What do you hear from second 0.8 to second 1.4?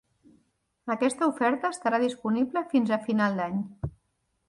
Aquesta